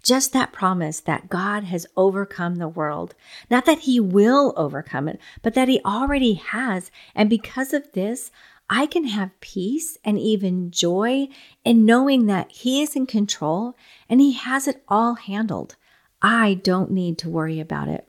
Just 0.02 0.32
that 0.32 0.52
promise 0.52 1.00
that 1.00 1.28
God 1.28 1.64
has 1.64 1.86
overcome 1.96 2.56
the 2.56 2.68
world. 2.68 3.14
Not 3.50 3.64
that 3.66 3.80
he 3.80 4.00
will 4.00 4.52
overcome 4.56 5.08
it, 5.08 5.20
but 5.42 5.54
that 5.54 5.68
he 5.68 5.80
already 5.84 6.34
has. 6.34 6.90
And 7.14 7.28
because 7.30 7.72
of 7.72 7.92
this, 7.92 8.30
I 8.70 8.86
can 8.86 9.04
have 9.04 9.40
peace 9.40 9.96
and 10.04 10.18
even 10.18 10.70
joy 10.70 11.28
in 11.64 11.86
knowing 11.86 12.26
that 12.26 12.52
he 12.52 12.82
is 12.82 12.94
in 12.94 13.06
control 13.06 13.76
and 14.08 14.20
he 14.20 14.32
has 14.32 14.68
it 14.68 14.82
all 14.88 15.14
handled. 15.14 15.76
I 16.20 16.54
don't 16.54 16.90
need 16.90 17.16
to 17.18 17.30
worry 17.30 17.60
about 17.60 17.88
it. 17.88 18.06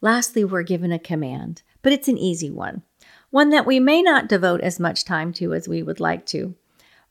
Lastly, 0.00 0.44
we're 0.44 0.62
given 0.62 0.92
a 0.92 0.98
command, 0.98 1.62
but 1.82 1.92
it's 1.92 2.08
an 2.08 2.18
easy 2.18 2.50
one, 2.50 2.82
one 3.30 3.50
that 3.50 3.66
we 3.66 3.78
may 3.78 4.02
not 4.02 4.28
devote 4.28 4.62
as 4.62 4.80
much 4.80 5.04
time 5.04 5.32
to 5.34 5.52
as 5.52 5.68
we 5.68 5.82
would 5.82 6.00
like 6.00 6.26
to. 6.26 6.54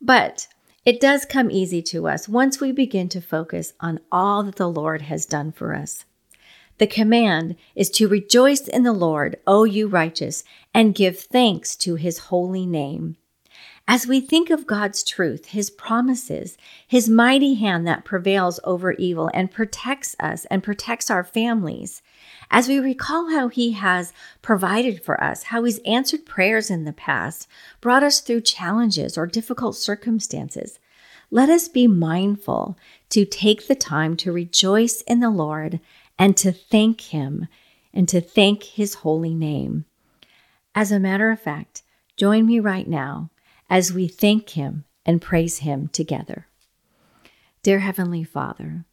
But 0.02 0.48
it 0.86 1.00
does 1.00 1.26
come 1.26 1.52
easy 1.52 1.82
to 1.84 2.08
us 2.08 2.28
once 2.28 2.60
we 2.60 2.72
begin 2.72 3.10
to 3.10 3.22
focus 3.22 3.74
on 3.80 4.00
all 4.12 4.44
that 4.44 4.56
the 4.56 4.70
Lord 4.70 5.04
has 5.04 5.26
done 5.26 5.52
for 5.52 5.76
us. 5.76 6.06
The 6.80 6.88
command 6.88 7.58
is 7.76 7.90
to 7.92 8.08
rejoice 8.08 8.68
in 8.68 8.84
the 8.84 8.94
Lord, 8.94 9.38
O 9.46 9.66
you 9.66 9.88
righteous, 9.88 10.44
and 10.74 10.96
give 10.96 11.20
thanks 11.20 11.76
to 11.78 11.96
his 11.96 12.20
holy 12.20 12.66
name. 12.66 13.18
As 13.91 14.05
we 14.05 14.22
think 14.22 14.51
of 14.51 14.67
God's 14.67 15.03
truth, 15.03 15.48
his 15.48 15.72
promises, 15.72 16.60
his 16.88 17.10
mighty 17.10 17.55
hand 17.55 17.88
that 17.88 18.05
prevails 18.05 18.60
over 18.63 18.91
evil 18.91 19.31
and 19.34 19.50
protects 19.50 20.15
us 20.19 20.46
and 20.46 20.62
protects 20.62 21.10
our 21.10 21.24
families, 21.24 22.03
as 22.51 22.67
we 22.67 22.77
recall 22.77 23.31
how 23.31 23.48
he 23.48 23.72
has 23.72 24.13
provided 24.43 25.03
for 25.03 25.19
us, 25.24 25.46
how 25.46 25.63
he's 25.63 25.79
answered 25.88 26.27
prayers 26.27 26.69
in 26.69 26.84
the 26.84 26.93
past, 26.93 27.48
brought 27.81 28.03
us 28.03 28.22
through 28.22 28.41
challenges 28.41 29.17
or 29.17 29.25
difficult 29.25 29.75
circumstances, 29.75 30.77
let 31.31 31.50
us 31.50 31.67
be 31.67 31.88
mindful 31.88 32.77
to 33.10 33.25
take 33.25 33.65
the 33.65 33.74
time 33.74 34.15
to 34.17 34.31
rejoice 34.31 35.01
in 35.08 35.19
the 35.19 35.31
Lord 35.31 35.79
and 36.19 36.38
to 36.38 36.51
thank 36.51 37.01
him 37.01 37.48
and 37.91 38.08
to 38.08 38.22
thank 38.22 38.65
his 38.65 38.93
holy 38.93 39.34
name. 39.34 39.86
As 40.75 40.91
a 40.91 41.00
matter 41.00 41.31
of 41.31 41.41
fact, 41.41 41.81
join 42.17 42.46
me 42.46 42.60
right 42.60 42.88
now 42.88 43.31
as 43.70 43.94
we 43.94 44.08
thank 44.08 44.52
him 44.52 44.86
and 45.06 45.22
praise 45.22 45.60
him 45.60 45.88
together. 45.90 46.48
Dear 47.62 47.80
Heavenly 47.80 48.24
Father, 48.24 48.86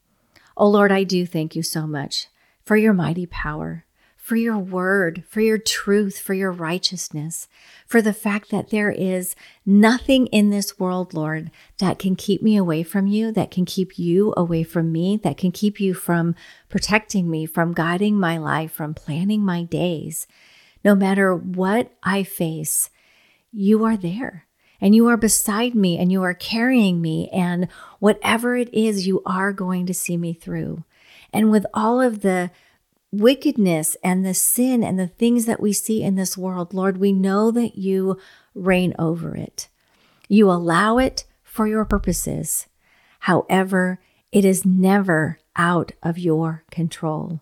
oh 0.57 0.69
Lord, 0.69 0.93
I 0.93 1.05
do 1.05 1.25
thank 1.27 1.57
you 1.57 1.63
so 1.63 1.87
much 1.87 2.27
for 2.65 2.77
your 2.77 2.93
mighty 2.93 3.27
power, 3.27 3.85
for 4.17 4.35
your 4.35 4.59
word, 4.59 5.23
for 5.29 5.41
your 5.41 5.57
truth, 5.57 6.19
for 6.19 6.35
your 6.35 6.51
righteousness, 6.51 7.47
for 7.87 8.03
the 8.03 8.13
fact 8.13 8.51
that 8.51 8.71
there 8.71 8.91
is 8.91 9.37
nothing 9.65 10.27
in 10.29 10.51
this 10.51 10.81
world, 10.81 11.15
Lord, 11.15 11.53
that 11.79 12.01
can 12.01 12.17
keep 12.17 12.43
me 12.43 12.57
away 12.57 12.83
from 12.83 13.07
you, 13.07 13.31
that 13.33 13.53
can 13.53 13.65
keep 13.65 14.01
you 14.01 14.35
away 14.37 14.65
from 14.65 14.91
me, 14.91 15.17
that 15.19 15.39
can 15.39 15.53
keep 15.53 15.79
you 15.79 15.95
from 15.95 16.35
protecting 16.69 17.31
me, 17.31 17.47
from 17.47 17.73
guiding 17.73 18.19
my 18.19 18.37
life, 18.37 18.73
from 18.73 18.95
planning 18.95 19.45
my 19.45 19.63
days. 19.63 20.27
No 20.85 20.97
matter 20.97 21.35
what 21.35 21.93
I 22.03 22.25
face, 22.25 22.91
you 23.53 23.85
are 23.85 23.97
there 23.97 24.46
and 24.81 24.95
you 24.95 25.07
are 25.09 25.17
beside 25.17 25.75
me 25.75 25.99
and 25.99 26.13
you 26.13 26.23
are 26.23 26.35
carrying 26.35 27.01
me. 27.01 27.29
And 27.33 27.69
whatever 27.99 28.57
it 28.57 28.73
is, 28.73 29.07
you 29.07 29.23
are 29.25 29.53
going 29.53 29.87
to 29.87 29.95
see 29.95 30.17
me 30.17 30.33
through. 30.33 30.85
And 31.33 31.51
with 31.51 31.67
all 31.75 32.01
of 32.01 32.21
the 32.21 32.51
wickedness 33.13 33.97
and 34.03 34.25
the 34.25 34.35
sin 34.35 34.83
and 34.83 34.99
the 34.99 35.07
things 35.07 35.47
that 35.47 35.61
we 35.61 35.73
see 35.73 36.03
in 36.03 36.15
this 36.15 36.37
world, 36.37 36.75
Lord, 36.75 36.99
we 36.99 37.13
know 37.13 37.51
that 37.51 37.77
you 37.77 38.19
reign 38.55 38.95
over 38.99 39.35
it. 39.35 39.69
You 40.29 40.51
allow 40.51 40.99
it 40.99 41.25
for 41.43 41.67
your 41.67 41.85
purposes. 41.85 42.67
However, 43.21 44.01
it 44.33 44.45
is 44.45 44.67
never 44.67 45.39
out 45.57 45.93
of 46.03 46.19
your 46.19 46.65
control. 46.71 47.41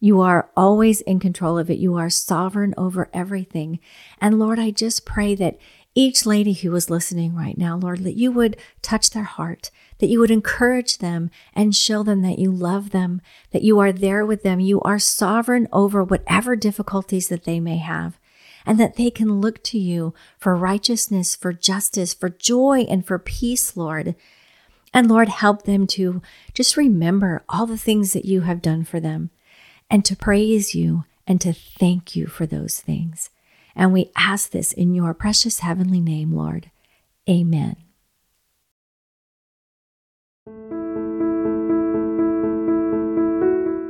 You 0.00 0.20
are 0.20 0.50
always 0.56 1.00
in 1.02 1.18
control 1.18 1.58
of 1.58 1.70
it. 1.70 1.78
You 1.78 1.96
are 1.96 2.10
sovereign 2.10 2.74
over 2.76 3.08
everything. 3.12 3.80
And 4.20 4.38
Lord, 4.38 4.58
I 4.58 4.70
just 4.70 5.06
pray 5.06 5.34
that 5.36 5.58
each 5.94 6.26
lady 6.26 6.52
who 6.52 6.74
is 6.74 6.90
listening 6.90 7.34
right 7.34 7.56
now, 7.56 7.76
Lord, 7.76 8.02
that 8.04 8.16
you 8.16 8.32
would 8.32 8.56
touch 8.82 9.10
their 9.10 9.24
heart, 9.24 9.70
that 9.98 10.08
you 10.08 10.18
would 10.18 10.30
encourage 10.30 10.98
them 10.98 11.30
and 11.54 11.74
show 11.74 12.02
them 12.02 12.22
that 12.22 12.38
you 12.38 12.50
love 12.50 12.90
them, 12.90 13.20
that 13.52 13.62
you 13.62 13.78
are 13.78 13.92
there 13.92 14.26
with 14.26 14.42
them. 14.42 14.58
You 14.58 14.80
are 14.80 14.98
sovereign 14.98 15.68
over 15.72 16.02
whatever 16.02 16.56
difficulties 16.56 17.28
that 17.28 17.44
they 17.44 17.60
may 17.60 17.78
have, 17.78 18.18
and 18.66 18.80
that 18.80 18.96
they 18.96 19.10
can 19.10 19.40
look 19.40 19.62
to 19.64 19.78
you 19.78 20.14
for 20.36 20.56
righteousness, 20.56 21.36
for 21.36 21.52
justice, 21.52 22.12
for 22.12 22.28
joy, 22.28 22.80
and 22.88 23.06
for 23.06 23.18
peace, 23.18 23.76
Lord. 23.76 24.16
And 24.92 25.08
Lord, 25.08 25.28
help 25.28 25.62
them 25.62 25.86
to 25.88 26.22
just 26.54 26.76
remember 26.76 27.44
all 27.48 27.66
the 27.66 27.78
things 27.78 28.12
that 28.12 28.24
you 28.24 28.42
have 28.42 28.62
done 28.62 28.84
for 28.84 29.00
them 29.00 29.30
and 29.90 30.04
to 30.04 30.16
praise 30.16 30.74
you 30.74 31.04
and 31.26 31.40
to 31.40 31.52
thank 31.52 32.16
you 32.16 32.26
for 32.26 32.46
those 32.46 32.80
things. 32.80 33.30
And 33.76 33.92
we 33.92 34.10
ask 34.16 34.50
this 34.50 34.72
in 34.72 34.94
your 34.94 35.14
precious 35.14 35.60
heavenly 35.60 36.00
name, 36.00 36.32
Lord. 36.32 36.70
Amen. 37.28 37.76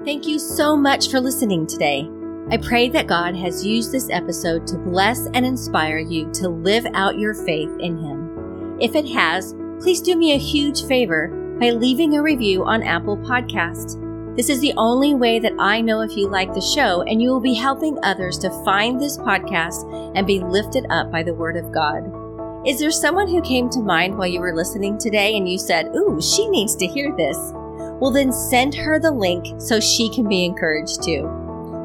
Thank 0.04 0.26
you 0.26 0.38
so 0.38 0.76
much 0.76 1.10
for 1.10 1.18
listening 1.18 1.66
today. 1.66 2.08
I 2.50 2.58
pray 2.58 2.90
that 2.90 3.06
God 3.06 3.34
has 3.36 3.64
used 3.64 3.90
this 3.90 4.10
episode 4.10 4.66
to 4.66 4.76
bless 4.76 5.26
and 5.32 5.46
inspire 5.46 5.98
you 5.98 6.30
to 6.32 6.48
live 6.48 6.86
out 6.92 7.18
your 7.18 7.32
faith 7.32 7.70
in 7.80 7.96
Him. 7.96 8.76
If 8.80 8.94
it 8.94 9.08
has, 9.08 9.54
please 9.80 10.02
do 10.02 10.14
me 10.14 10.34
a 10.34 10.38
huge 10.38 10.84
favor 10.84 11.28
by 11.58 11.70
leaving 11.70 12.16
a 12.16 12.22
review 12.22 12.64
on 12.64 12.82
Apple 12.82 13.16
Podcast. 13.16 14.03
This 14.36 14.50
is 14.50 14.58
the 14.58 14.74
only 14.76 15.14
way 15.14 15.38
that 15.38 15.52
I 15.60 15.80
know 15.80 16.00
if 16.00 16.16
you 16.16 16.26
like 16.26 16.52
the 16.52 16.60
show, 16.60 17.02
and 17.02 17.22
you 17.22 17.28
will 17.28 17.40
be 17.40 17.54
helping 17.54 17.96
others 18.02 18.36
to 18.38 18.64
find 18.64 19.00
this 19.00 19.16
podcast 19.16 19.84
and 20.16 20.26
be 20.26 20.40
lifted 20.40 20.86
up 20.90 21.12
by 21.12 21.22
the 21.22 21.34
Word 21.34 21.56
of 21.56 21.70
God. 21.70 22.02
Is 22.66 22.80
there 22.80 22.90
someone 22.90 23.28
who 23.28 23.40
came 23.42 23.70
to 23.70 23.78
mind 23.78 24.18
while 24.18 24.26
you 24.26 24.40
were 24.40 24.56
listening 24.56 24.98
today 24.98 25.36
and 25.36 25.48
you 25.48 25.56
said, 25.56 25.94
Ooh, 25.94 26.20
she 26.20 26.48
needs 26.48 26.74
to 26.76 26.86
hear 26.86 27.14
this? 27.16 27.36
Well, 28.00 28.10
then 28.10 28.32
send 28.32 28.74
her 28.74 28.98
the 28.98 29.12
link 29.12 29.60
so 29.60 29.78
she 29.78 30.12
can 30.12 30.28
be 30.28 30.44
encouraged 30.44 31.04
too. 31.04 31.26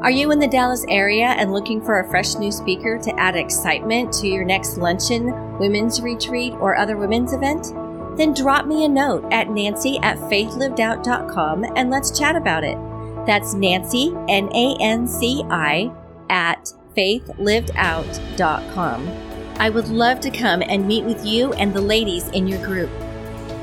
Are 0.02 0.10
you 0.10 0.32
in 0.32 0.40
the 0.40 0.48
Dallas 0.48 0.84
area 0.88 1.26
and 1.26 1.52
looking 1.52 1.80
for 1.80 2.00
a 2.00 2.10
fresh 2.10 2.34
new 2.34 2.50
speaker 2.50 2.98
to 2.98 3.20
add 3.20 3.36
excitement 3.36 4.12
to 4.14 4.26
your 4.26 4.44
next 4.44 4.76
luncheon, 4.76 5.58
women's 5.58 6.02
retreat, 6.02 6.54
or 6.54 6.76
other 6.76 6.96
women's 6.96 7.32
event? 7.32 7.66
Then 8.20 8.34
drop 8.34 8.66
me 8.66 8.84
a 8.84 8.88
note 8.88 9.24
at 9.32 9.46
nanci 9.46 9.98
at 10.02 10.18
faithlivedout.com 10.18 11.64
and 11.74 11.88
let's 11.88 12.18
chat 12.18 12.36
about 12.36 12.64
it. 12.64 12.76
That's 13.24 13.54
Nanci, 13.54 14.12
N 14.28 14.50
A 14.54 14.76
N 14.78 15.08
C 15.08 15.42
I, 15.48 15.90
at 16.28 16.70
faithlivedout.com. 16.94 19.08
I 19.56 19.70
would 19.70 19.88
love 19.88 20.20
to 20.20 20.30
come 20.30 20.60
and 20.60 20.86
meet 20.86 21.04
with 21.04 21.24
you 21.24 21.54
and 21.54 21.72
the 21.72 21.80
ladies 21.80 22.28
in 22.28 22.46
your 22.46 22.62
group. 22.62 22.90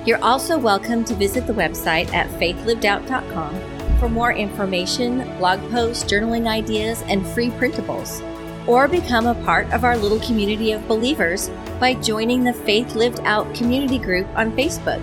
You're 0.08 0.24
also 0.24 0.58
welcome 0.58 1.04
to 1.04 1.13
visit 1.13 1.46
the 1.46 1.54
website 1.54 2.12
at 2.12 2.28
faithlivedout.com 2.39 4.00
for 4.00 4.10
more 4.10 4.34
information, 4.34 5.20
blog 5.38 5.60
posts, 5.70 6.04
journaling 6.04 6.48
ideas, 6.48 7.04
and 7.04 7.24
free 7.28 7.52
printables 7.52 8.24
or 8.67 8.88
become 8.88 9.28
a 9.28 9.36
part 9.46 9.72
of 9.72 9.84
our 9.84 9.98
little 9.98 10.20
community 10.20 10.72
of 10.74 10.88
believers 10.88 11.50
by 11.79 11.93
joining 11.93 12.43
the 12.43 12.53
Faith 12.53 12.95
Lived 12.95 13.19
Out 13.21 13.53
community 13.53 13.99
group 13.99 14.27
on 14.35 14.51
Facebook, 14.53 14.99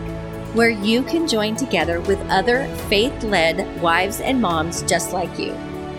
where 0.54 0.70
you 0.70 1.02
can 1.02 1.28
join 1.28 1.56
together 1.56 2.00
with 2.02 2.20
other 2.30 2.66
faith 2.88 3.22
led 3.22 3.80
wives 3.80 4.20
and 4.20 4.40
moms 4.40 4.82
just 4.82 5.12
like 5.12 5.38
you. 5.38 5.52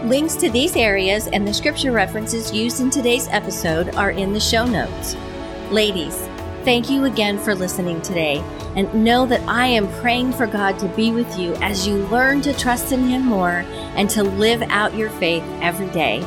Links 0.04 0.36
to 0.36 0.50
these 0.50 0.76
areas 0.76 1.28
and 1.28 1.48
the 1.48 1.54
scripture 1.54 1.92
references 1.92 2.54
used 2.54 2.80
in 2.80 2.90
today's 2.90 3.28
episode 3.30 3.96
are 3.96 4.12
in 4.12 4.34
the 4.34 4.40
show 4.40 4.66
notes. 4.66 5.16
Ladies, 5.72 6.16
thank 6.64 6.90
you 6.90 7.06
again 7.06 7.40
for 7.40 7.56
listening 7.56 8.02
today, 8.02 8.44
and 8.76 8.94
know 8.94 9.26
that 9.26 9.42
I 9.48 9.68
am 9.68 9.88
praying 10.02 10.34
for 10.34 10.46
God 10.46 10.78
to 10.80 10.88
be 10.90 11.12
with 11.12 11.40
you 11.40 11.54
as 11.56 11.88
you 11.88 12.06
learn 12.08 12.42
to 12.42 12.54
trust 12.54 12.92
in 12.92 13.08
Him 13.08 13.26
more 13.26 13.64
and 13.96 14.10
to 14.12 14.24
live 14.24 14.62
out 14.64 14.96
your 14.96 15.10
faith 15.10 15.44
every 15.62 15.90
day. 15.90 16.20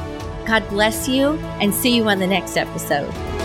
God 0.47 0.67
bless 0.71 1.07
you 1.07 1.39
and 1.61 1.75
see 1.75 1.95
you 1.95 2.09
on 2.09 2.19
the 2.19 2.27
next 2.27 2.57
episode. 2.57 3.38